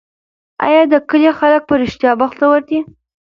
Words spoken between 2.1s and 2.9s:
بختور دي؟